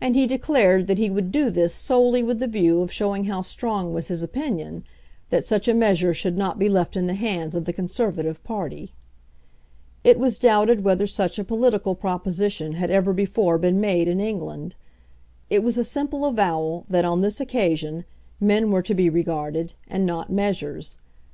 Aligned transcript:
And 0.00 0.14
he 0.16 0.26
declared 0.26 0.86
that 0.86 0.96
he 0.96 1.10
would 1.10 1.30
do 1.30 1.50
this 1.50 1.74
solely 1.74 2.22
with 2.22 2.38
the 2.38 2.46
view 2.46 2.80
of 2.80 2.90
showing 2.90 3.24
how 3.24 3.42
strong 3.42 3.92
was 3.92 4.08
his 4.08 4.22
opinion 4.22 4.82
that 5.28 5.44
such 5.44 5.68
a 5.68 5.74
measure 5.74 6.14
should 6.14 6.38
not 6.38 6.58
be 6.58 6.70
left 6.70 6.96
in 6.96 7.04
the 7.04 7.12
hands 7.12 7.54
of 7.54 7.66
the 7.66 7.72
Conservative 7.74 8.42
party. 8.44 8.94
It 10.04 10.18
was 10.18 10.38
doubted 10.38 10.84
whether 10.84 11.06
such 11.06 11.38
a 11.38 11.44
political 11.44 11.94
proposition 11.94 12.72
had 12.76 12.90
ever 12.90 13.12
before 13.12 13.58
been 13.58 13.78
made 13.78 14.08
in 14.08 14.20
England. 14.20 14.74
It 15.50 15.62
was 15.62 15.76
a 15.76 15.84
simple 15.84 16.24
avowal 16.24 16.86
that 16.88 17.04
on 17.04 17.20
this 17.20 17.38
occasion 17.38 18.06
men 18.40 18.70
were 18.70 18.80
to 18.80 18.94
be 18.94 19.10
regarded, 19.10 19.74
and 19.86 20.06
not 20.06 20.30
measures. 20.32 20.96